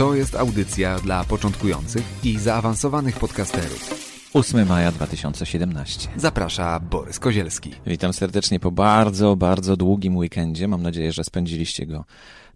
To 0.00 0.14
jest 0.14 0.34
audycja 0.34 0.98
dla 0.98 1.24
początkujących 1.24 2.04
i 2.24 2.38
zaawansowanych 2.38 3.18
podcasterów. 3.18 3.94
8 4.34 4.68
maja 4.68 4.92
2017. 4.92 6.08
Zaprasza 6.16 6.80
Borys 6.80 7.18
Kozielski. 7.18 7.74
Witam 7.86 8.12
serdecznie 8.12 8.60
po 8.60 8.70
bardzo, 8.70 9.36
bardzo 9.36 9.76
długim 9.76 10.16
weekendzie. 10.16 10.68
Mam 10.68 10.82
nadzieję, 10.82 11.12
że 11.12 11.24
spędziliście 11.24 11.86
go 11.86 12.04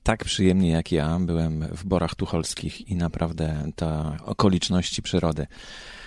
tak 0.02 0.24
przyjemnie 0.24 0.70
jak 0.70 0.92
ja. 0.92 1.18
Byłem 1.20 1.68
w 1.76 1.84
Borach 1.84 2.14
Tucholskich 2.14 2.88
i 2.88 2.96
naprawdę 2.96 3.70
te 3.76 4.16
okoliczności 4.24 5.02
przyrody 5.02 5.46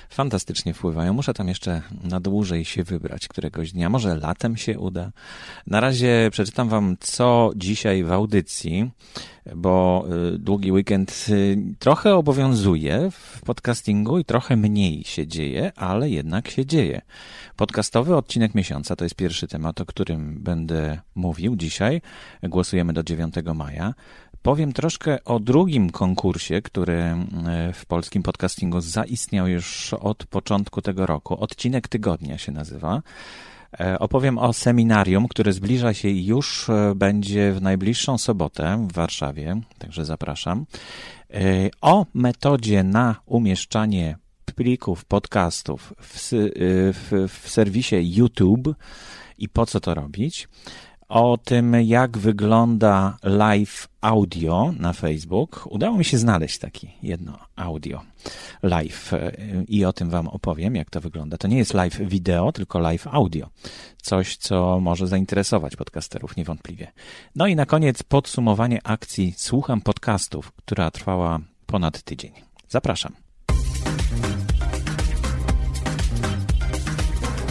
fantastycznie 0.09 0.73
wpływają. 0.73 1.13
Muszę 1.13 1.33
tam 1.33 1.47
jeszcze 1.47 1.81
na 2.03 2.19
dłużej 2.19 2.65
się 2.65 2.83
wybrać 2.83 3.27
któregoś 3.27 3.71
dnia. 3.71 3.89
Może 3.89 4.15
latem 4.15 4.57
się 4.57 4.79
uda. 4.79 5.11
Na 5.67 5.79
razie 5.79 6.29
przeczytam 6.31 6.69
wam, 6.69 6.97
co 6.99 7.51
dzisiaj 7.55 8.03
w 8.03 8.11
audycji, 8.11 8.91
bo 9.55 10.05
y, 10.35 10.37
długi 10.37 10.71
weekend 10.71 11.25
y, 11.29 11.57
trochę 11.79 12.15
obowiązuje 12.15 13.11
w 13.11 13.41
podcastingu 13.41 14.19
i 14.19 14.25
trochę 14.25 14.57
mniej 14.57 15.03
się 15.03 15.27
dzieje, 15.27 15.71
ale 15.75 16.09
jednak 16.09 16.49
się 16.49 16.65
dzieje. 16.65 17.01
Podcastowy 17.55 18.15
odcinek 18.15 18.55
miesiąca 18.55 18.95
to 18.95 19.05
jest 19.05 19.15
pierwszy 19.15 19.47
temat, 19.47 19.81
o 19.81 19.85
którym 19.85 20.43
będę 20.43 20.99
mówił 21.15 21.55
dzisiaj. 21.55 22.01
Głosujemy 22.43 22.93
do 22.93 23.03
9 23.03 23.35
maja. 23.55 23.93
Powiem 24.41 24.73
troszkę 24.73 25.23
o 25.23 25.39
drugim 25.39 25.89
konkursie, 25.89 26.61
który 26.61 26.93
e, 26.93 27.17
w 27.73 27.85
polskim 27.85 28.23
podcastingu 28.23 28.81
zaistniał 28.81 29.47
już 29.47 29.93
od 29.93 30.25
początku 30.25 30.81
tego 30.81 31.05
roku. 31.05 31.39
Odcinek 31.39 31.87
tygodnia 31.87 32.37
się 32.37 32.51
nazywa. 32.51 33.01
E, 33.79 33.99
opowiem 33.99 34.37
o 34.37 34.53
seminarium, 34.53 35.27
które 35.27 35.53
zbliża 35.53 35.93
się 35.93 36.09
i 36.09 36.25
już 36.25 36.69
e, 36.69 36.93
będzie 36.95 37.51
w 37.51 37.61
najbliższą 37.61 38.17
sobotę 38.17 38.87
w 38.89 38.93
Warszawie, 38.93 39.61
także 39.77 40.05
zapraszam. 40.05 40.65
O 41.81 42.05
metodzie 42.13 42.83
na 42.83 43.15
umieszczanie 43.25 44.17
plików 44.55 45.05
podcastów 45.05 45.93
w, 46.01 46.29
w, 46.93 47.27
w 47.29 47.49
serwisie 47.49 47.95
YouTube 48.01 48.75
i 49.37 49.49
po 49.49 49.65
co 49.65 49.79
to 49.79 49.93
robić 49.93 50.47
o 51.09 51.37
tym, 51.37 51.75
jak 51.83 52.17
wygląda 52.17 53.17
live 53.23 53.87
audio 54.01 54.73
na 54.79 54.93
Facebook. 54.93 55.67
Udało 55.69 55.97
mi 55.97 56.05
się 56.05 56.17
znaleźć 56.17 56.57
taki 56.57 56.89
jedno 57.03 57.39
audio 57.55 58.01
live 58.63 59.13
e, 59.13 59.31
i 59.67 59.85
o 59.85 59.93
tym 59.93 60.09
Wam 60.09 60.27
opowiem, 60.27 60.75
jak 60.75 60.89
to 60.89 61.01
wygląda. 61.01 61.37
To 61.37 61.47
nie 61.47 61.57
jest 61.57 61.73
live 61.73 61.99
wideo, 61.99 62.51
tylko 62.51 62.79
live 62.79 63.07
audio. 63.07 63.49
Coś, 64.01 64.37
co 64.37 64.79
może 64.79 65.07
zainteresować 65.07 65.75
podcasterów 65.75 66.37
niewątpliwie. 66.37 66.91
No 67.35 67.47
i 67.47 67.55
na 67.55 67.65
koniec 67.65 68.03
podsumowanie 68.03 68.79
akcji 68.83 69.33
Słucham 69.37 69.81
Podcastów, 69.81 70.51
która 70.51 70.91
trwała 70.91 71.39
ponad 71.65 72.01
tydzień. 72.01 72.31
Zapraszam. 72.67 73.13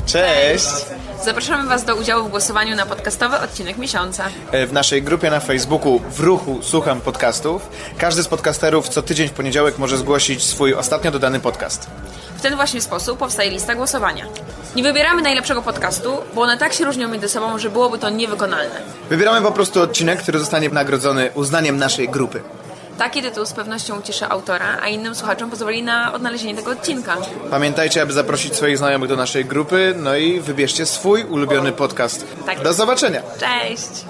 Cześć! 0.07 0.96
Zapraszamy 1.27 1.69
Was 1.69 1.85
do 1.85 1.97
udziału 1.97 2.25
w 2.25 2.31
głosowaniu 2.31 2.77
na 2.77 2.87
podcastowy 2.87 3.39
odcinek 3.39 3.79
miesiąca. 3.79 4.25
E, 4.53 4.67
w 4.67 4.73
naszej 4.73 5.03
grupie 5.03 5.31
na 5.31 5.41
Facebooku 5.41 6.01
w 6.11 6.21
ruchu 6.21 6.59
Słucham 6.63 7.01
Podcastów 7.01 7.69
każdy 7.99 8.23
z 8.23 8.29
podcasterów 8.29 8.89
co 8.89 9.03
tydzień 9.03 9.29
w 9.29 9.33
poniedziałek 9.33 9.79
może 9.79 9.97
zgłosić 9.97 10.45
swój 10.45 10.75
ostatnio 10.75 11.11
dodany 11.11 11.41
podcast. 11.41 11.91
W 12.37 12.41
ten 12.41 12.57
właśnie 12.57 12.81
sposób 12.81 13.19
powstaje 13.19 13.51
lista 13.51 13.75
głosowania. 13.75 14.27
Nie 14.77 14.83
wybieramy 14.83 15.23
najlepszego 15.23 15.63
podcastu, 15.63 16.13
bo 16.35 16.43
one 16.43 16.59
tak 16.59 16.73
się 16.73 16.85
różnią 16.85 17.09
między 17.09 17.29
sobą, 17.29 17.59
że 17.59 17.71
byłoby 17.71 17.99
to 17.99 18.11
niewykonalne. 18.11 18.83
Wybieramy 19.11 19.43
po 19.43 19.53
prostu 19.53 19.83
odcinek, 19.83 20.23
który 20.23 20.39
zostanie 20.39 20.69
nagrodzony 20.69 21.31
uznaniem 21.35 21.77
naszej 21.77 22.09
grupy. 22.09 22.43
Taki 22.99 23.23
tytuł 23.23 23.47
z 23.47 23.53
pewnością 23.53 23.99
ucieszy 23.99 24.27
autora, 24.29 24.79
a 24.83 24.89
innym 24.89 25.15
słuchaczom 25.15 25.51
pozwoli 25.51 25.83
na 25.83 26.13
odnalezienie 26.13 26.55
tego 26.55 26.71
odcinka. 26.71 27.17
Pamiętajcie, 27.51 28.03
aby 28.03 28.13
zaprosić 28.13 28.55
swoich 28.55 28.79
znajomych 28.79 29.09
do 29.09 29.17
naszej 29.17 29.45
grupy, 29.45 29.95
no 29.99 30.17
i 30.17 30.41
wybierzcie 30.41 30.87
swój 30.87 31.25
ulubiony 31.25 31.73
podcast. 31.73 32.27
Tak. 32.47 32.63
Do 32.63 32.73
zobaczenia! 32.73 33.23
Cześć! 33.41 34.05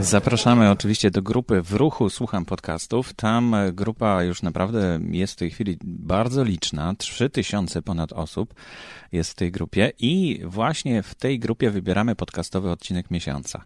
Zapraszamy 0.00 0.70
oczywiście 0.70 1.10
do 1.10 1.22
grupy 1.22 1.62
w 1.62 1.72
ruchu 1.72 2.10
Słucham 2.10 2.44
Podcastów. 2.44 3.14
Tam 3.14 3.56
grupa 3.72 4.22
już 4.22 4.42
naprawdę 4.42 4.98
jest 5.10 5.32
w 5.32 5.36
tej 5.36 5.50
chwili 5.50 5.78
bardzo 5.84 6.44
liczna. 6.44 6.94
3000 6.98 7.82
ponad 7.82 8.12
osób 8.12 8.54
jest 9.12 9.30
w 9.30 9.34
tej 9.34 9.52
grupie 9.52 9.92
i 9.98 10.40
właśnie 10.44 11.02
w 11.02 11.14
tej 11.14 11.38
grupie 11.38 11.70
wybieramy 11.70 12.16
podcastowy 12.16 12.70
odcinek 12.70 13.10
miesiąca. 13.10 13.64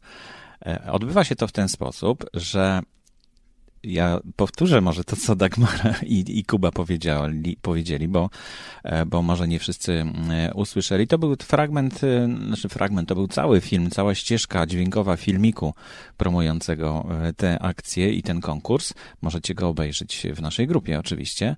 E, 0.66 0.92
odbywa 0.92 1.24
się 1.24 1.36
to 1.36 1.46
w 1.46 1.52
ten 1.52 1.68
sposób, 1.68 2.24
że 2.34 2.82
ja 3.84 4.20
powtórzę 4.36 4.80
może 4.80 5.04
to, 5.04 5.16
co 5.16 5.36
Dagmara 5.36 5.94
i, 6.06 6.38
i 6.38 6.44
Kuba 6.44 6.70
powiedzieli, 6.72 7.56
powiedzieli 7.62 8.08
bo, 8.08 8.30
e, 8.84 9.06
bo 9.06 9.22
może 9.22 9.48
nie 9.48 9.58
wszyscy 9.58 10.04
e, 10.30 10.54
usłyszeli. 10.54 11.06
To 11.06 11.18
był 11.18 11.36
fragment, 11.36 12.04
e, 12.04 12.28
znaczy 12.46 12.68
fragment, 12.68 13.08
to 13.08 13.14
był 13.14 13.28
cały 13.28 13.60
film, 13.60 13.90
cała 13.90 14.14
ścieżka 14.14 14.66
dźwiękowa 14.66 15.16
filmiku 15.16 15.74
promującego 16.16 17.06
tę 17.36 17.58
akcję 17.58 18.12
i 18.12 18.22
ten 18.22 18.40
konkurs. 18.40 18.94
Możecie 19.22 19.54
go 19.54 19.68
obejrzeć 19.68 20.26
w 20.34 20.42
naszej 20.42 20.66
grupie 20.66 20.98
oczywiście. 20.98 21.56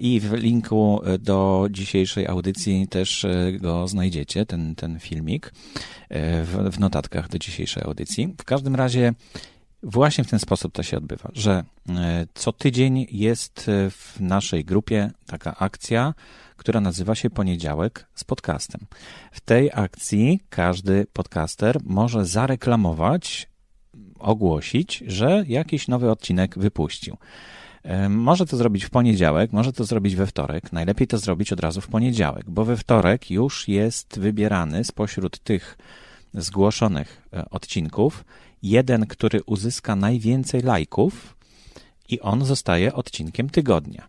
I 0.00 0.20
w 0.20 0.32
linku 0.32 1.00
do 1.18 1.66
dzisiejszej 1.70 2.26
audycji 2.26 2.88
też 2.88 3.26
go 3.60 3.88
znajdziecie, 3.88 4.46
ten, 4.46 4.74
ten 4.74 5.00
filmik 5.00 5.52
w, 6.10 6.70
w 6.72 6.80
notatkach 6.80 7.28
do 7.28 7.38
dzisiejszej 7.38 7.82
audycji. 7.82 8.34
W 8.38 8.44
każdym 8.44 8.74
razie 8.74 9.14
Właśnie 9.82 10.24
w 10.24 10.30
ten 10.30 10.38
sposób 10.38 10.72
to 10.72 10.82
się 10.82 10.96
odbywa, 10.96 11.30
że 11.32 11.64
e, 11.88 12.26
co 12.34 12.52
tydzień 12.52 13.06
jest 13.10 13.68
e, 13.68 13.90
w 13.90 14.16
naszej 14.20 14.64
grupie 14.64 15.10
taka 15.26 15.56
akcja, 15.56 16.14
która 16.56 16.80
nazywa 16.80 17.14
się 17.14 17.30
Poniedziałek 17.30 18.06
z 18.14 18.24
podcastem. 18.24 18.80
W 19.32 19.40
tej 19.40 19.70
akcji 19.74 20.40
każdy 20.50 21.06
podcaster 21.12 21.78
może 21.84 22.26
zareklamować, 22.26 23.48
ogłosić, 24.18 25.04
że 25.06 25.44
jakiś 25.48 25.88
nowy 25.88 26.10
odcinek 26.10 26.58
wypuścił. 26.58 27.16
E, 27.82 28.08
może 28.08 28.46
to 28.46 28.56
zrobić 28.56 28.84
w 28.84 28.90
poniedziałek, 28.90 29.52
może 29.52 29.72
to 29.72 29.84
zrobić 29.84 30.16
we 30.16 30.26
wtorek. 30.26 30.72
Najlepiej 30.72 31.06
to 31.06 31.18
zrobić 31.18 31.52
od 31.52 31.60
razu 31.60 31.80
w 31.80 31.88
poniedziałek, 31.88 32.50
bo 32.50 32.64
we 32.64 32.76
wtorek 32.76 33.30
już 33.30 33.68
jest 33.68 34.18
wybierany 34.18 34.84
spośród 34.84 35.38
tych 35.38 35.78
zgłoszonych 36.34 37.28
odcinków 37.50 38.24
jeden, 38.62 39.06
który 39.06 39.42
uzyska 39.46 39.96
najwięcej 39.96 40.62
lajków 40.62 41.36
i 42.08 42.20
on 42.20 42.44
zostaje 42.44 42.94
odcinkiem 42.94 43.50
tygodnia. 43.50 44.08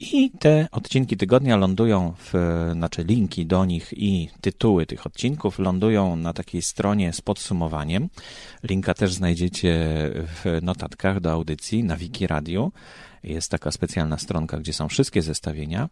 I 0.00 0.30
te 0.30 0.68
odcinki 0.72 1.16
tygodnia 1.16 1.56
lądują 1.56 2.14
w, 2.18 2.32
znaczy 2.72 3.04
linki 3.04 3.46
do 3.46 3.64
nich 3.64 3.92
i 3.96 4.30
tytuły 4.40 4.86
tych 4.86 5.06
odcinków 5.06 5.58
lądują 5.58 6.16
na 6.16 6.32
takiej 6.32 6.62
stronie 6.62 7.12
z 7.12 7.20
podsumowaniem. 7.20 8.08
Linka 8.62 8.94
też 8.94 9.12
znajdziecie 9.14 9.74
w 10.14 10.58
notatkach 10.62 11.20
do 11.20 11.32
audycji 11.32 11.84
na 11.84 11.96
Wiki 11.96 12.26
Radio. 12.26 12.70
Jest 13.22 13.50
taka 13.50 13.70
specjalna 13.70 14.18
stronka, 14.18 14.58
gdzie 14.58 14.72
są 14.72 14.88
wszystkie 14.88 15.22
zestawienia. 15.22 15.88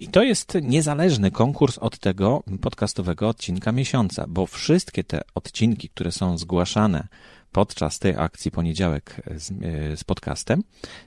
I 0.00 0.08
to 0.08 0.22
jest 0.22 0.58
niezależny 0.62 1.30
konkurs 1.30 1.78
od 1.78 1.98
tego 1.98 2.42
podcastowego 2.60 3.28
odcinka 3.28 3.72
miesiąca, 3.72 4.24
bo 4.28 4.46
wszystkie 4.46 5.04
te 5.04 5.20
odcinki, 5.34 5.88
które 5.88 6.12
są 6.12 6.38
zgłaszane 6.38 7.08
podczas 7.56 7.98
tej 7.98 8.14
akcji 8.16 8.50
poniedziałek 8.50 9.22
z, 9.36 9.52
z, 10.00 10.04
podcastem, 10.04 10.62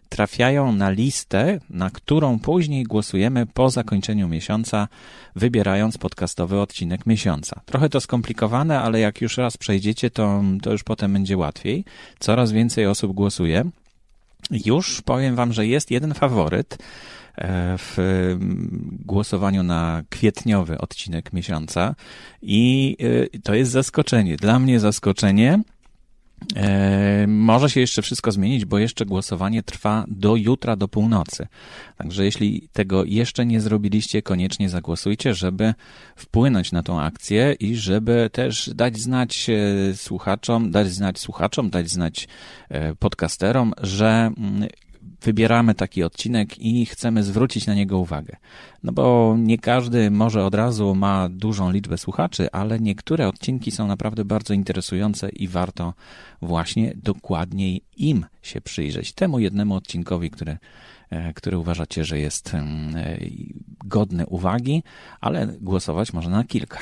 trafiają 0.09 0.71
na 0.71 0.89
listę, 0.89 1.59
na 1.69 1.89
którą 1.89 2.39
później 2.39 2.83
głosujemy 2.83 3.45
po 3.45 3.69
zakończeniu 3.69 4.27
miesiąca, 4.27 4.87
wybierając 5.35 5.97
podcastowy 5.97 6.59
odcinek 6.59 7.05
miesiąca. 7.05 7.61
Trochę 7.65 7.89
to 7.89 8.01
skomplikowane, 8.01 8.79
ale 8.81 8.99
jak 8.99 9.21
już 9.21 9.37
raz 9.37 9.57
przejdziecie, 9.57 10.09
to, 10.09 10.43
to 10.61 10.71
już 10.71 10.83
potem 10.83 11.13
będzie 11.13 11.37
łatwiej. 11.37 11.85
Coraz 12.19 12.51
więcej 12.51 12.87
osób 12.87 13.13
głosuje. 13.13 13.69
Już 14.65 15.01
powiem 15.01 15.35
Wam, 15.35 15.53
że 15.53 15.67
jest 15.67 15.91
jeden 15.91 16.13
faworyt 16.13 16.77
e, 17.37 17.77
w 17.77 17.97
głosowaniu 19.05 19.63
na 19.63 20.03
kwietniowy 20.09 20.77
odcinek 20.77 21.33
miesiąca 21.33 21.95
i 22.41 22.97
e, 23.33 23.39
to 23.39 23.53
jest 23.53 23.71
zaskoczenie. 23.71 24.37
Dla 24.37 24.59
mnie 24.59 24.79
zaskoczenie, 24.79 25.59
może 27.27 27.69
się 27.69 27.79
jeszcze 27.79 28.01
wszystko 28.01 28.31
zmienić, 28.31 28.65
bo 28.65 28.79
jeszcze 28.79 29.05
głosowanie 29.05 29.63
trwa 29.63 30.05
do 30.07 30.35
jutra, 30.35 30.75
do 30.75 30.87
północy. 30.87 31.47
Także 31.97 32.25
jeśli 32.25 32.69
tego 32.73 33.03
jeszcze 33.05 33.45
nie 33.45 33.61
zrobiliście, 33.61 34.21
koniecznie 34.21 34.69
zagłosujcie, 34.69 35.33
żeby 35.33 35.73
wpłynąć 36.15 36.71
na 36.71 36.83
tą 36.83 37.01
akcję 37.01 37.55
i 37.59 37.75
żeby 37.75 38.29
też 38.31 38.69
dać 38.75 38.99
znać 38.99 39.49
e, 39.49 39.93
słuchaczom, 39.95 40.71
dać 40.71 40.91
znać 40.91 41.19
słuchaczom, 41.19 41.69
dać 41.69 41.89
znać 41.89 42.27
e, 42.69 42.95
podcasterom, 42.95 43.73
że 43.81 44.31
mm, 44.37 44.69
wybieramy 45.21 45.75
taki 45.75 46.03
odcinek 46.03 46.59
i 46.59 46.85
chcemy 46.85 47.23
zwrócić 47.23 47.67
na 47.67 47.73
niego 47.73 47.99
uwagę. 47.99 48.35
No 48.83 48.91
bo 48.91 49.35
nie 49.39 49.57
każdy 49.57 50.11
może 50.11 50.45
od 50.45 50.55
razu 50.55 50.95
ma 50.95 51.29
dużą 51.29 51.71
liczbę 51.71 51.97
słuchaczy, 51.97 52.51
ale 52.51 52.79
niektóre 52.79 53.27
odcinki 53.27 53.71
są 53.71 53.87
naprawdę 53.87 54.25
bardzo 54.25 54.53
interesujące 54.53 55.29
i 55.29 55.47
warto 55.47 55.93
właśnie 56.41 56.93
dokładniej 57.03 57.81
im 57.97 58.25
się 58.41 58.61
przyjrzeć. 58.61 59.13
Temu 59.13 59.39
jednemu 59.39 59.75
odcinkowi, 59.75 60.31
który, 60.31 60.57
e, 61.09 61.33
który 61.33 61.57
uważacie, 61.57 62.05
że 62.05 62.19
jest 62.19 62.53
e, 62.53 63.17
godny 63.85 64.25
uwagi, 64.25 64.83
ale 65.21 65.47
głosować 65.47 66.13
można 66.13 66.31
na 66.31 66.43
kilka. 66.43 66.79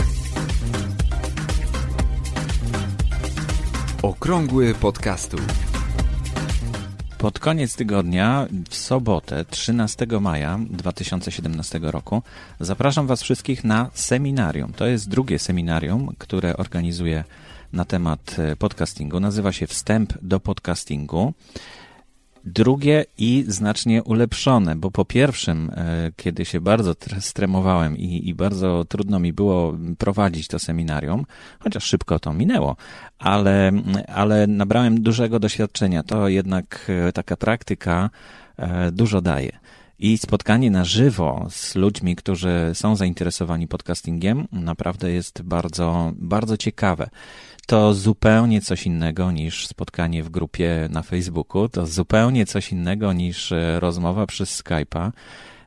Okrągły 4.02 4.74
podcastu. 4.74 5.38
Pod 7.18 7.40
koniec 7.40 7.76
tygodnia, 7.76 8.48
w 8.70 8.76
sobotę, 8.76 9.46
13 9.46 10.08
maja 10.22 10.60
2017 10.70 11.80
roku, 11.82 12.22
zapraszam 12.60 13.08
Was 13.08 13.24
wszystkich 13.24 13.64
na 13.64 13.90
seminarium. 13.94 14.74
To 14.74 14.88
jest 14.88 15.10
drugie 15.10 15.40
seminarium, 15.40 16.16
które 16.18 16.58
organizuję 16.58 17.24
na 17.74 17.86
temat 17.86 18.36
e, 18.40 18.56
podcastingu. 18.56 19.20
Nazywa 19.20 19.52
się 19.52 19.68
Wstęp 19.68 20.14
do 20.22 20.40
podcastingu. 20.40 21.34
Drugie 22.48 23.06
i 23.18 23.46
znacznie 23.48 24.04
ulepszone, 24.04 24.76
bo 24.76 24.92
po 24.92 25.06
pierwszym, 25.06 25.72
e, 25.76 26.12
kiedy 26.16 26.46
się 26.46 26.62
bardzo 26.62 26.96
stremowałem 27.20 27.98
i, 27.98 28.30
i, 28.30 28.36
bardzo 28.36 28.86
trudno 28.86 29.20
mi 29.20 29.34
było 29.34 29.78
prowadzić 29.98 30.48
to 30.48 30.60
seminarium, 30.60 31.26
chociaż 31.60 31.84
szybko 31.84 32.20
to 32.20 32.34
minęło, 32.34 32.76
ale, 33.20 33.72
ale 34.08 34.48
nabrałem 34.48 35.02
dużego 35.02 35.40
doświadczenia. 35.40 36.04
To 36.04 36.28
jednak 36.28 36.92
e, 37.08 37.12
taka 37.12 37.38
praktyka 37.38 38.10
e, 38.58 38.92
dużo 38.92 39.22
daje. 39.22 39.60
I 40.00 40.18
spotkanie 40.18 40.72
na 40.72 40.86
żywo 40.86 41.48
z 41.50 41.76
ludźmi, 41.76 42.16
którzy 42.16 42.72
są 42.74 42.96
zainteresowani 42.96 43.68
podcastingiem, 43.68 44.48
naprawdę 44.52 45.12
jest 45.12 45.42
bardzo, 45.42 46.12
bardzo 46.16 46.58
ciekawe 46.58 47.10
to 47.68 47.94
zupełnie 47.94 48.62
coś 48.62 48.86
innego 48.86 49.32
niż 49.32 49.68
spotkanie 49.68 50.24
w 50.24 50.30
grupie 50.30 50.88
na 50.92 51.04
Facebooku, 51.04 51.70
to 51.70 51.86
zupełnie 51.86 52.46
coś 52.46 52.72
innego 52.72 53.14
niż 53.14 53.52
e, 53.52 53.80
rozmowa 53.80 54.28
przez 54.28 54.64
Skype'a. 54.64 55.12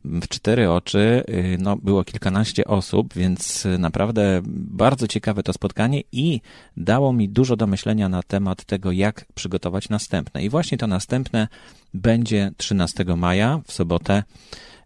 W 0.05 0.29
cztery 0.29 0.70
oczy 0.70 1.25
y, 1.29 1.56
no, 1.61 1.76
było 1.76 2.05
kilkanaście 2.05 2.64
osób, 2.64 3.14
więc 3.14 3.67
e, 3.67 3.79
naprawdę 3.79 4.41
bardzo 4.47 5.08
ciekawe 5.08 5.43
to 5.43 5.52
spotkanie 5.52 6.02
i 6.12 6.41
dało 6.76 7.12
mi 7.12 7.29
dużo 7.29 7.56
do 7.56 7.67
myślenia 7.67 8.08
na 8.08 8.23
temat 8.23 8.64
tego, 8.64 8.93
jak 8.93 9.25
przygotować 9.35 9.88
następne. 9.88 10.43
I 10.44 10.49
właśnie 10.49 10.79
to 10.79 10.87
następne 10.87 11.49
będzie 11.94 12.52
13 12.56 13.05
maja 13.17 13.61
w 13.67 13.73
sobotę 13.73 14.23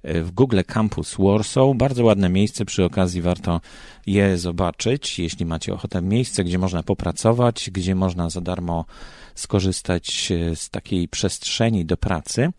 w 0.04 0.30
Google 0.30 0.60
Campus 0.66 1.16
Warsaw. 1.18 1.76
Bardzo 1.76 2.04
ładne 2.04 2.28
miejsce, 2.28 2.64
przy 2.64 2.84
okazji 2.84 3.22
warto 3.22 3.60
je 4.06 4.38
zobaczyć, 4.38 5.18
jeśli 5.18 5.46
macie 5.46 5.74
ochotę. 5.74 6.02
Miejsce, 6.02 6.44
gdzie 6.44 6.58
można 6.58 6.82
popracować, 6.82 7.70
gdzie 7.72 7.94
można 7.94 8.30
za 8.30 8.40
darmo 8.40 8.84
skorzystać 9.34 10.32
e, 10.32 10.56
z 10.56 10.70
takiej 10.70 11.08
przestrzeni 11.08 11.84
do 11.84 11.96
pracy. 11.96 12.50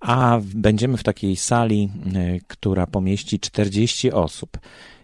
A 0.00 0.40
będziemy 0.54 0.96
w 0.96 1.02
takiej 1.02 1.36
sali, 1.36 1.90
e, 2.14 2.38
która 2.46 2.86
pomieści 2.86 3.40
40 3.40 4.12
osób. 4.12 4.58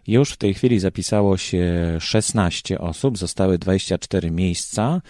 Już 0.07 0.33
w 0.33 0.37
tej 0.37 0.55
chwili 0.55 0.79
zapisało 0.79 1.37
się 1.37 1.97
16 2.01 2.79
osób, 2.79 3.19
zostały 3.19 3.59
24 3.59 4.31
miejsca. 4.31 5.01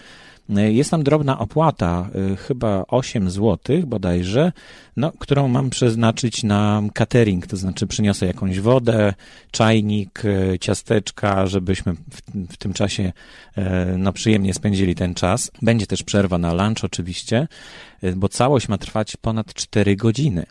Jest 0.49 0.91
tam 0.91 1.03
drobna 1.03 1.39
opłata, 1.39 2.09
y, 2.33 2.35
chyba 2.35 2.85
8 2.87 3.29
zł 3.29 3.57
bodajże, 3.87 4.51
no, 4.97 5.11
którą 5.19 5.47
mam 5.47 5.69
przeznaczyć 5.69 6.43
na 6.43 6.81
catering, 6.93 7.47
to 7.47 7.57
znaczy 7.57 7.87
przyniosę 7.87 8.25
jakąś 8.25 8.59
wodę, 8.59 9.13
czajnik, 9.51 10.25
y, 10.25 10.57
ciasteczka, 10.59 11.45
żebyśmy 11.47 11.93
w, 11.93 12.21
w 12.53 12.57
tym 12.57 12.73
czasie 12.73 13.13
y, 13.57 13.61
no, 13.97 14.13
przyjemnie 14.13 14.53
spędzili 14.53 14.95
ten 14.95 15.13
czas. 15.13 15.51
Będzie 15.61 15.87
też 15.87 16.03
przerwa 16.03 16.37
na 16.37 16.53
lunch 16.53 16.83
oczywiście, 16.83 17.47
bo 18.15 18.29
całość 18.29 18.67
ma 18.67 18.77
trwać 18.77 19.17
ponad 19.17 19.53
4 19.53 19.95
godziny. 19.95 20.45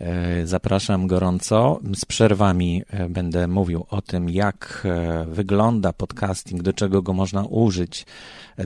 E, 0.00 0.46
zapraszam 0.46 1.06
gorąco. 1.06 1.80
Z 1.94 2.04
przerwami 2.04 2.82
e, 2.90 3.08
będę 3.08 3.48
mówił 3.48 3.86
o 3.90 4.02
tym, 4.02 4.30
jak 4.30 4.82
e, 4.84 5.24
wygląda 5.24 5.92
podcasting, 5.92 6.62
do 6.62 6.72
czego 6.72 7.02
go 7.02 7.12
można 7.12 7.44
użyć, 7.44 8.06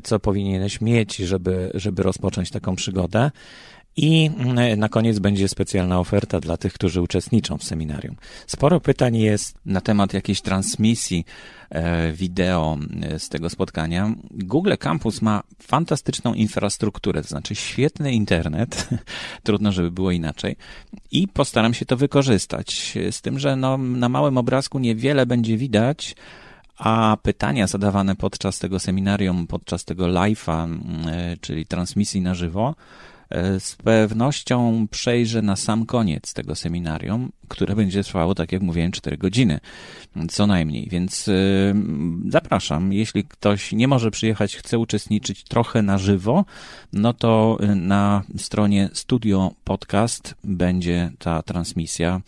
co 0.03 0.21
powinieneś 0.21 0.81
mieć, 0.81 1.17
żeby, 1.17 1.71
żeby 1.75 2.03
rozpocząć 2.03 2.51
taką 2.51 2.77
przygodę. 2.77 3.31
I 3.97 4.31
mm, 4.39 4.79
na 4.79 4.89
koniec 4.89 5.19
będzie 5.19 5.49
specjalna 5.49 6.01
oferta 6.01 6.41
dla 6.41 6.57
tych, 6.57 6.73
którzy 6.73 7.01
uczestniczą 7.01 7.59
w 7.59 7.65
seminarium. 7.65 8.17
Sporo 8.47 8.81
pytań 8.81 9.17
jest 9.17 9.59
na 9.67 9.81
temat 9.81 10.15
jakiejś 10.15 10.41
transmisji 10.41 11.25
e, 11.71 12.13
wideo 12.13 12.79
e, 13.03 13.19
z 13.19 13.29
tego 13.29 13.51
spotkania. 13.51 14.15
Google 14.31 14.73
Campus 14.79 15.23
ma 15.23 15.43
fantastyczną 15.63 16.35
infrastrukturę, 16.35 17.23
to 17.23 17.29
znaczy 17.29 17.55
świetny 17.55 18.13
internet, 18.13 18.89
trudno, 19.43 19.73
żeby 19.73 19.91
było 19.91 20.11
inaczej, 20.11 20.57
i 21.11 21.29
postaram 21.29 21.75
się 21.75 21.87
to 21.87 21.97
wykorzystać. 21.97 22.99
Z 23.11 23.23
tym, 23.23 23.39
że 23.39 23.57
no, 23.57 23.79
na 23.79 24.09
małym 24.09 24.39
obrazku 24.39 24.79
niewiele 24.79 25.27
będzie 25.27 25.57
widać, 25.57 26.17
a 26.79 27.17
pytania 27.23 27.67
zadawane 27.67 28.17
podczas 28.17 28.59
tego 28.59 28.79
seminarium, 28.79 29.47
podczas 29.47 29.85
tego 29.85 30.07
live'a, 30.07 30.79
e, 31.09 31.37
czyli 31.41 31.67
transmisji 31.67 32.21
na 32.21 32.35
żywo, 32.35 32.75
z 33.59 33.77
pewnością 33.77 34.87
przejrzę 34.91 35.43
na 35.43 35.57
sam 35.57 35.87
koniec 35.87 36.35
tego 36.35 36.55
seminarium, 36.55 37.33
które 37.49 37.77
będzie 37.77 38.05
trwało, 38.05 38.35
tak 38.35 38.53
jak 38.53 38.63
mówiłem, 38.63 38.93
4 38.93 39.17
godziny, 39.17 39.61
co 40.29 40.47
najmniej. 40.47 40.89
Więc 40.91 41.29
e, 41.29 41.33
zapraszam, 42.29 42.93
jeśli 42.93 43.25
ktoś 43.25 43.73
nie 43.73 43.89
może 43.89 44.11
przyjechać, 44.11 44.57
chce 44.57 44.79
uczestniczyć 44.79 45.45
trochę 45.45 45.83
na 45.83 45.99
żywo, 45.99 46.45
no 46.93 47.13
to 47.13 47.59
e, 47.61 47.75
na 47.75 48.23
stronie 48.37 48.91
Studio 48.93 49.55
Podcast 49.65 50.35
będzie 50.45 51.13
ta 51.19 51.43
transmisja 51.43 52.21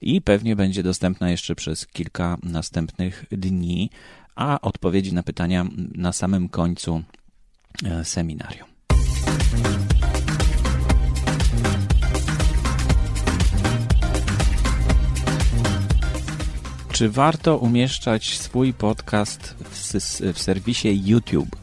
i 0.00 0.22
pewnie 0.22 0.56
będzie 0.56 0.82
dostępna 0.82 1.30
jeszcze 1.30 1.54
przez 1.54 1.86
kilka 1.86 2.38
następnych 2.42 3.24
dni, 3.32 3.90
a 4.34 4.60
odpowiedzi 4.60 5.14
na 5.14 5.22
pytania 5.22 5.66
na 5.94 6.12
samym 6.12 6.48
końcu 6.48 7.02
seminarium. 8.02 8.70
Czy 17.00 17.08
warto 17.08 17.58
umieszczać 17.58 18.38
swój 18.38 18.72
podcast 18.72 19.54
w, 19.70 19.94
w 20.34 20.38
serwisie 20.38 21.02
YouTube? 21.04 21.56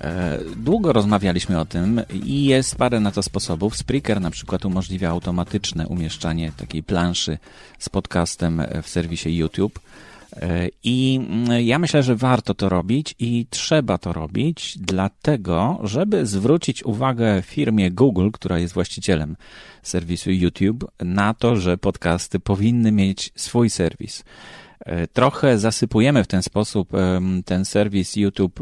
E, 0.00 0.38
długo 0.56 0.92
rozmawialiśmy 0.92 1.60
o 1.60 1.64
tym 1.64 2.00
i 2.24 2.44
jest 2.44 2.76
parę 2.76 3.00
na 3.00 3.10
to 3.10 3.22
sposobów. 3.22 3.76
Spreaker 3.76 4.20
na 4.20 4.30
przykład 4.30 4.64
umożliwia 4.64 5.10
automatyczne 5.10 5.88
umieszczanie 5.88 6.52
takiej 6.56 6.82
planszy 6.82 7.38
z 7.78 7.88
podcastem 7.88 8.62
w 8.82 8.88
serwisie 8.88 9.36
YouTube. 9.36 9.80
E, 10.36 10.68
I 10.84 11.20
mm, 11.28 11.62
ja 11.62 11.78
myślę, 11.78 12.02
że 12.02 12.16
warto 12.16 12.54
to 12.54 12.68
robić 12.68 13.14
i 13.18 13.46
trzeba 13.50 13.98
to 13.98 14.12
robić, 14.12 14.78
dlatego, 14.78 15.80
żeby 15.82 16.26
zwrócić 16.26 16.84
uwagę 16.84 17.42
firmie 17.42 17.90
Google, 17.90 18.30
która 18.32 18.58
jest 18.58 18.74
właścicielem 18.74 19.36
serwisu 19.82 20.30
YouTube, 20.30 20.90
na 21.00 21.34
to, 21.34 21.56
że 21.56 21.78
podcasty 21.78 22.40
powinny 22.40 22.92
mieć 22.92 23.32
swój 23.36 23.70
serwis. 23.70 24.24
E, 24.86 25.06
trochę 25.06 25.58
zasypujemy 25.58 26.24
w 26.24 26.26
ten 26.26 26.42
sposób 26.42 26.88
ten 27.44 27.64
serwis 27.64 28.16
YouTube 28.16 28.60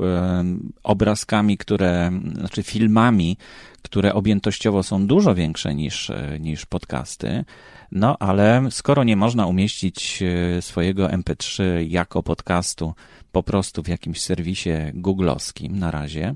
obrazkami, 0.83 1.59
które, 1.59 2.11
znaczy 2.35 2.63
filmami, 2.63 3.37
które 3.83 4.15
objętościowo 4.15 4.83
są 4.83 5.07
dużo 5.07 5.35
większe 5.35 5.75
niż, 5.75 6.13
niż 6.41 6.67
podcasty. 6.67 7.45
No 7.93 8.17
ale 8.19 8.63
skoro 8.71 9.05
nie 9.05 9.17
można 9.17 9.47
umieścić 9.47 10.23
swojego 10.61 11.07
MP3 11.07 11.63
jako 11.89 12.23
podcastu 12.23 12.95
po 13.33 13.43
prostu 13.43 13.83
w 13.83 13.89
jakimś 13.89 14.21
serwisie 14.21 14.71
googlowskim 14.95 15.79
na 15.79 15.91
razie, 15.91 16.35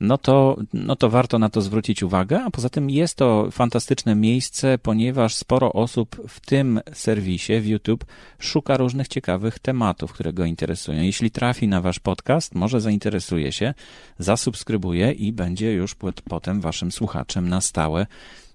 no 0.00 0.18
to, 0.18 0.56
no 0.72 0.96
to 0.96 1.10
warto 1.10 1.38
na 1.38 1.48
to 1.48 1.60
zwrócić 1.60 2.02
uwagę, 2.02 2.42
a 2.44 2.50
poza 2.50 2.68
tym 2.68 2.90
jest 2.90 3.16
to 3.16 3.50
fantastyczne 3.50 4.14
miejsce, 4.14 4.78
ponieważ 4.78 5.34
sporo 5.34 5.72
osób 5.72 6.16
w 6.28 6.40
tym 6.40 6.80
serwisie, 6.92 7.60
w 7.60 7.66
YouTube, 7.66 8.04
szuka 8.38 8.76
różnych 8.76 9.08
ciekawych 9.08 9.58
tematów, 9.58 10.12
które 10.12 10.32
go 10.32 10.44
interesują. 10.44 11.02
Jeśli 11.02 11.30
trafi 11.30 11.68
na 11.68 11.80
wasz 11.80 11.98
podcast, 11.98 12.54
może 12.54 12.80
zainteresuje 12.80 13.52
się, 13.52 13.74
zasubskrybuje 14.18 15.12
i 15.12 15.32
będzie 15.32 15.72
już 15.72 15.94
potem 16.28 16.60
waszym 16.76 16.92
słuchaczem 16.92 17.48
na 17.48 17.60
stałe 17.60 18.06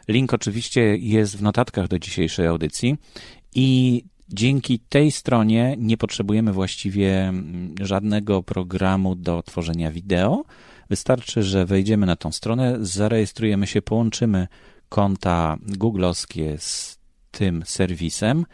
Link 0.08 0.34
oczywiście 0.34 0.96
jest 0.96 1.36
w 1.36 1.42
notatkach 1.42 1.88
do 1.88 1.98
dzisiejszej 1.98 2.46
audycji 2.46 2.96
i 3.54 4.02
dzięki 4.28 4.78
tej 4.78 5.12
stronie 5.12 5.74
nie 5.78 5.96
potrzebujemy 5.96 6.52
właściwie 6.52 7.28
mm, 7.28 7.74
żadnego 7.80 8.42
programu 8.42 9.14
do 9.14 9.42
tworzenia 9.42 9.90
wideo. 9.90 10.44
Wystarczy, 10.90 11.42
że 11.42 11.66
wejdziemy 11.66 12.06
na 12.06 12.16
tą 12.16 12.32
stronę, 12.32 12.76
zarejestrujemy 12.80 13.66
się, 13.66 13.82
połączymy 13.82 14.48
konta 14.88 15.56
googlowskie 15.62 16.58
z 16.58 16.98
tym 17.30 17.62
serwisem 17.66 18.46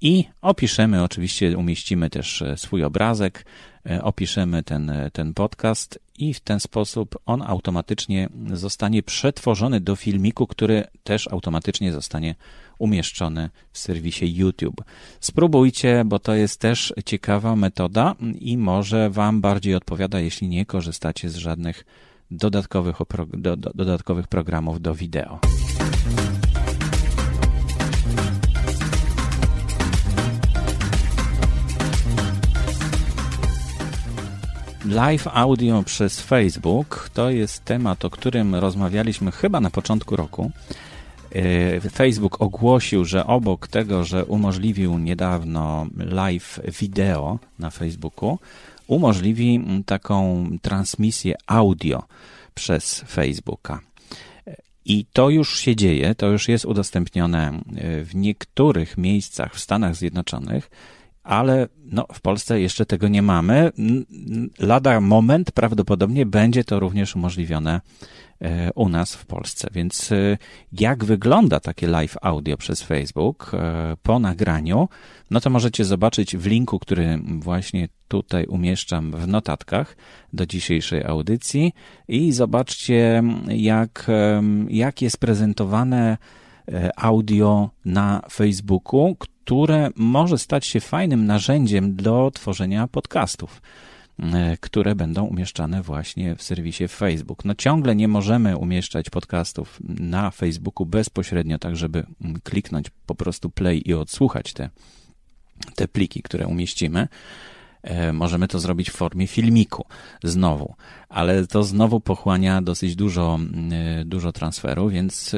i 0.00 0.24
opiszemy, 0.42 1.02
oczywiście 1.02 1.58
umieścimy 1.58 2.10
też 2.10 2.42
e, 2.42 2.56
swój 2.56 2.84
obrazek, 2.84 3.46
e, 3.90 4.02
opiszemy 4.02 4.62
ten, 4.62 4.90
e, 4.90 5.10
ten 5.10 5.34
podcast 5.34 5.98
i 6.18 6.34
w 6.34 6.40
ten 6.40 6.60
sposób 6.60 7.18
on 7.26 7.42
automatycznie 7.42 8.28
zostanie 8.52 9.02
przetworzony 9.02 9.80
do 9.80 9.96
filmiku, 9.96 10.46
który 10.46 10.84
też 11.04 11.28
automatycznie 11.28 11.92
zostanie 11.92 12.34
umieszczony 12.78 13.50
w 13.72 13.78
serwisie 13.78 14.36
YouTube. 14.36 14.84
Spróbujcie, 15.20 16.02
bo 16.06 16.18
to 16.18 16.34
jest 16.34 16.60
też 16.60 16.94
ciekawa 17.04 17.56
metoda 17.56 18.14
i 18.40 18.56
może 18.56 19.10
Wam 19.10 19.40
bardziej 19.40 19.74
odpowiada, 19.74 20.20
jeśli 20.20 20.48
nie 20.48 20.66
korzystacie 20.66 21.30
z 21.30 21.36
żadnych 21.36 21.84
dodatkowych, 22.30 22.96
dodatkowych 23.74 24.28
programów 24.28 24.82
do 24.82 24.94
wideo. 24.94 25.38
Live 34.84 35.26
audio 35.32 35.82
przez 35.82 36.20
Facebook 36.20 37.10
to 37.14 37.30
jest 37.30 37.64
temat, 37.64 38.04
o 38.04 38.10
którym 38.10 38.54
rozmawialiśmy 38.54 39.32
chyba 39.32 39.60
na 39.60 39.70
początku 39.70 40.16
roku. 40.16 40.50
E, 41.32 41.80
Facebook 41.80 42.42
ogłosił, 42.42 43.04
że 43.04 43.26
obok 43.26 43.68
tego, 43.68 44.04
że 44.04 44.24
umożliwił 44.24 44.98
niedawno 44.98 45.86
live 45.96 46.60
wideo 46.80 47.38
na 47.58 47.70
Facebooku, 47.70 48.38
umożliwi 48.86 49.60
taką 49.86 50.46
transmisję 50.62 51.34
audio 51.46 52.02
przez 52.54 53.00
Facebooka. 53.00 53.80
I 54.84 55.06
to 55.12 55.30
już 55.30 55.60
się 55.60 55.76
dzieje, 55.76 56.14
to 56.14 56.26
już 56.26 56.48
jest 56.48 56.64
udostępnione 56.64 57.60
w 58.04 58.10
niektórych 58.14 58.98
miejscach 58.98 59.54
w 59.54 59.60
Stanach 59.60 59.96
Zjednoczonych 59.96 60.70
ale 61.26 61.68
no, 61.84 62.06
w 62.12 62.20
Polsce 62.20 62.60
jeszcze 62.60 62.86
tego 62.86 63.08
nie 63.08 63.22
mamy. 63.22 63.72
Lada 64.58 65.00
moment 65.00 65.52
prawdopodobnie 65.52 66.26
będzie 66.26 66.64
to 66.64 66.80
również 66.80 67.16
umożliwione 67.16 67.80
e, 68.40 68.72
u 68.72 68.88
nas 68.88 69.14
w 69.14 69.26
Polsce. 69.26 69.68
Więc 69.72 70.12
e, 70.12 70.38
jak 70.72 71.04
wygląda 71.04 71.60
takie 71.60 71.86
live 71.86 72.16
audio 72.22 72.56
przez 72.56 72.82
Facebook 72.82 73.50
e, 73.54 73.96
po 74.02 74.18
nagraniu, 74.18 74.88
no 75.30 75.40
to 75.40 75.50
możecie 75.50 75.84
zobaczyć 75.84 76.36
w 76.36 76.46
linku, 76.46 76.78
który 76.78 77.18
właśnie 77.38 77.88
tutaj 78.08 78.46
umieszczam 78.46 79.12
w 79.12 79.28
notatkach 79.28 79.96
do 80.32 80.46
dzisiejszej 80.46 81.04
audycji 81.04 81.72
i 82.08 82.32
zobaczcie, 82.32 83.22
jak, 83.48 84.06
jak 84.68 85.02
jest 85.02 85.18
prezentowane 85.18 86.16
audio 86.96 87.70
na 87.84 88.22
Facebooku, 88.30 89.16
które 89.18 89.90
może 89.96 90.38
stać 90.38 90.66
się 90.66 90.80
fajnym 90.80 91.26
narzędziem 91.26 91.96
do 91.96 92.30
tworzenia 92.34 92.88
podcastów 92.88 93.62
e, 94.18 94.56
które 94.60 94.94
będą 94.94 95.24
umieszczane 95.24 95.82
właśnie 95.82 96.36
w 96.36 96.42
serwisie 96.42 96.88
Facebook. 96.88 97.44
No 97.44 97.54
ciągle 97.54 97.96
nie 97.96 98.08
możemy 98.08 98.56
umieszczać 98.56 99.10
podcastów 99.10 99.78
na 99.88 100.30
Facebooku 100.30 100.86
bezpośrednio, 100.86 101.58
tak 101.58 101.76
żeby 101.76 102.06
kliknąć 102.42 102.90
po 103.06 103.14
prostu 103.14 103.50
play 103.50 103.88
i 103.88 103.94
odsłuchać 103.94 104.52
te, 104.52 104.70
te 105.74 105.88
pliki, 105.88 106.22
które 106.22 106.46
umieścimy. 106.46 107.08
E, 107.86 108.12
możemy 108.12 108.48
to 108.48 108.58
zrobić 108.58 108.90
w 108.90 108.96
formie 108.96 109.26
filmiku 109.26 109.84
znowu, 110.24 110.74
ale 111.08 111.46
to 111.46 111.64
znowu 111.64 112.00
pochłania 112.00 112.62
dosyć 112.62 112.96
dużo, 112.96 113.38
e, 113.72 114.04
dużo 114.04 114.32
transferu, 114.32 114.88
więc 114.88 115.36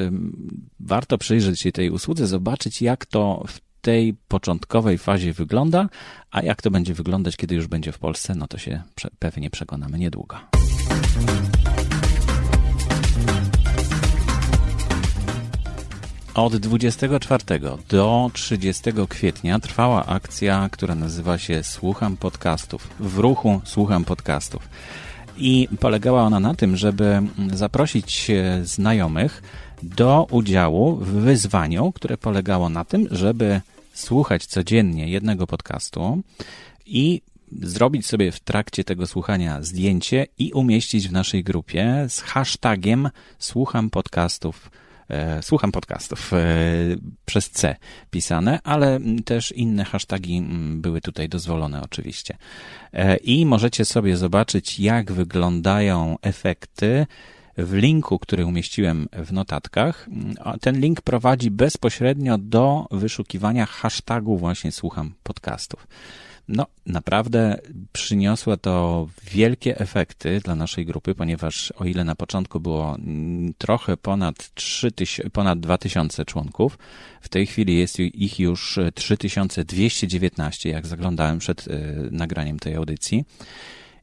warto 0.80 1.18
przyjrzeć 1.18 1.60
się 1.60 1.72
tej 1.72 1.90
usłudze, 1.90 2.26
zobaczyć 2.26 2.82
jak 2.82 3.06
to 3.06 3.44
w 3.46 3.60
tej 3.80 4.14
początkowej 4.28 4.98
fazie 4.98 5.32
wygląda, 5.32 5.88
a 6.30 6.42
jak 6.42 6.62
to 6.62 6.70
będzie 6.70 6.94
wyglądać, 6.94 7.36
kiedy 7.36 7.54
już 7.54 7.66
będzie 7.66 7.92
w 7.92 7.98
Polsce, 7.98 8.34
no 8.34 8.48
to 8.48 8.58
się 8.58 8.82
pewnie 9.18 9.50
przekonamy 9.50 9.98
niedługo. 9.98 10.36
Od 16.38 16.56
24 16.56 17.44
do 17.88 18.30
30 18.32 18.82
kwietnia 19.08 19.60
trwała 19.60 20.06
akcja, 20.06 20.68
która 20.72 20.94
nazywa 20.94 21.38
się 21.38 21.62
Słucham 21.62 22.16
Podcastów. 22.16 22.88
W 23.00 23.18
ruchu 23.18 23.60
Słucham 23.64 24.04
Podcastów. 24.04 24.68
I 25.36 25.68
polegała 25.80 26.22
ona 26.22 26.40
na 26.40 26.54
tym, 26.54 26.76
żeby 26.76 27.22
zaprosić 27.52 28.30
znajomych 28.62 29.42
do 29.82 30.26
udziału 30.30 30.96
w 30.96 31.08
wyzwaniu, 31.08 31.92
które 31.92 32.16
polegało 32.16 32.68
na 32.68 32.84
tym, 32.84 33.08
żeby 33.10 33.60
słuchać 33.94 34.46
codziennie 34.46 35.08
jednego 35.08 35.46
podcastu 35.46 36.22
i 36.86 37.20
zrobić 37.62 38.06
sobie 38.06 38.32
w 38.32 38.40
trakcie 38.40 38.84
tego 38.84 39.06
słuchania 39.06 39.62
zdjęcie 39.62 40.26
i 40.38 40.52
umieścić 40.52 41.08
w 41.08 41.12
naszej 41.12 41.44
grupie 41.44 42.06
z 42.08 42.20
hashtagiem 42.20 43.10
słucham 43.38 43.90
podcastów. 43.90 44.70
E, 45.10 45.42
słucham 45.42 45.72
podcastów 45.72 46.32
e, 46.32 46.36
przez 47.24 47.50
C 47.50 47.76
pisane, 48.10 48.58
ale 48.64 49.00
też 49.24 49.52
inne 49.52 49.84
hasztagi 49.84 50.42
były 50.74 51.00
tutaj 51.00 51.28
dozwolone 51.28 51.82
oczywiście. 51.82 52.36
E, 52.92 53.16
I 53.16 53.46
możecie 53.46 53.84
sobie 53.84 54.16
zobaczyć, 54.16 54.80
jak 54.80 55.12
wyglądają 55.12 56.16
efekty 56.22 57.06
w 57.58 57.74
linku, 57.74 58.18
który 58.18 58.46
umieściłem 58.46 59.08
w 59.12 59.32
notatkach. 59.32 60.08
Ten 60.60 60.80
link 60.80 61.00
prowadzi 61.00 61.50
bezpośrednio 61.50 62.38
do 62.38 62.86
wyszukiwania 62.90 63.66
hashtagu 63.66 64.36
właśnie 64.36 64.72
słucham 64.72 65.14
podcastów. 65.22 65.86
No, 66.48 66.66
naprawdę 66.86 67.58
przyniosło 67.92 68.56
to 68.56 69.08
wielkie 69.32 69.78
efekty 69.78 70.40
dla 70.44 70.54
naszej 70.54 70.86
grupy, 70.86 71.14
ponieważ 71.14 71.72
o 71.76 71.84
ile 71.84 72.04
na 72.04 72.14
początku 72.14 72.60
było 72.60 72.96
trochę 73.58 73.96
ponad 73.96 74.54
3000, 74.54 75.30
ponad 75.30 75.60
2000 75.60 76.24
członków, 76.24 76.78
w 77.20 77.28
tej 77.28 77.46
chwili 77.46 77.78
jest 77.78 78.00
ich 78.00 78.40
już 78.40 78.78
3219, 78.94 80.70
jak 80.70 80.86
zaglądałem 80.86 81.38
przed 81.38 81.68
e, 81.68 81.80
nagraniem 82.10 82.58
tej 82.58 82.74
audycji. 82.74 83.24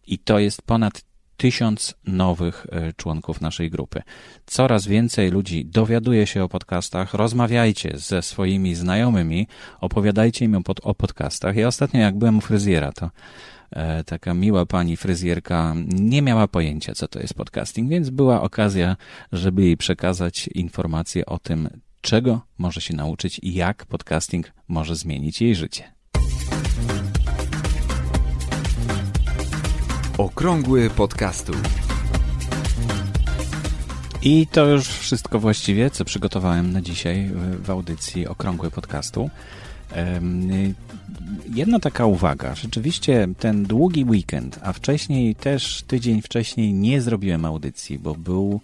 I 0.07 0.19
to 0.19 0.39
jest 0.39 0.61
ponad 0.61 1.01
tysiąc 1.37 1.95
nowych 2.07 2.67
e, 2.71 2.93
członków 2.93 3.41
naszej 3.41 3.69
grupy. 3.69 4.01
Coraz 4.45 4.87
więcej 4.87 5.31
ludzi 5.31 5.65
dowiaduje 5.65 6.27
się 6.27 6.43
o 6.43 6.49
podcastach, 6.49 7.13
rozmawiajcie 7.13 7.91
ze 7.95 8.21
swoimi 8.21 8.75
znajomymi, 8.75 9.47
opowiadajcie 9.81 10.45
im 10.45 10.55
o, 10.55 10.61
pod, 10.61 10.79
o 10.83 10.95
podcastach. 10.95 11.55
Ja 11.55 11.67
ostatnio 11.67 11.99
jak 11.99 12.17
byłem 12.17 12.37
u 12.37 12.41
fryzjera, 12.41 12.91
to 12.91 13.09
e, 13.71 14.03
taka 14.03 14.33
miła 14.33 14.65
pani 14.65 14.97
fryzjerka 14.97 15.75
nie 15.87 16.21
miała 16.21 16.47
pojęcia, 16.47 16.93
co 16.95 17.07
to 17.07 17.19
jest 17.19 17.33
podcasting, 17.33 17.89
więc 17.89 18.09
była 18.09 18.41
okazja, 18.41 18.95
żeby 19.31 19.63
jej 19.63 19.77
przekazać 19.77 20.47
informacje 20.47 21.25
o 21.25 21.39
tym, 21.39 21.69
czego 22.01 22.41
może 22.57 22.81
się 22.81 22.95
nauczyć 22.95 23.39
i 23.43 23.53
jak 23.53 23.85
podcasting 23.85 24.51
może 24.67 24.95
zmienić 24.95 25.41
jej 25.41 25.55
życie. 25.55 25.95
Okrągły 30.17 30.89
podcastu. 30.89 31.53
I 34.21 34.47
to 34.47 34.65
już 34.65 34.87
wszystko 34.87 35.39
właściwie, 35.39 35.89
co 35.89 36.05
przygotowałem 36.05 36.73
na 36.73 36.81
dzisiaj 36.81 37.31
w 37.63 37.69
audycji 37.69 38.27
Okrągły 38.27 38.71
podcastu. 38.71 39.29
Jedna 41.53 41.79
taka 41.79 42.05
uwaga. 42.05 42.55
Rzeczywiście 42.55 43.27
ten 43.39 43.63
długi 43.63 44.05
weekend, 44.05 44.59
a 44.63 44.73
wcześniej 44.73 45.35
też 45.35 45.83
tydzień 45.87 46.21
wcześniej 46.21 46.73
nie 46.73 47.01
zrobiłem 47.01 47.45
audycji, 47.45 47.99
bo 47.99 48.15
był, 48.15 48.61